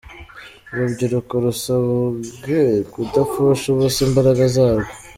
Urubyiruko 0.73 1.33
rwasabwe 1.41 2.57
kudapfusha 2.91 3.65
ubusa 3.69 3.99
imbaraga 4.07 4.43
zarwo. 4.55 4.91